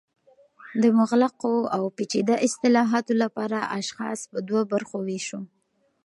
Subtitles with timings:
[0.81, 5.39] د مغلقو او پیچده اصطالحاتو لپاره اشخاص په دوه برخو ویشو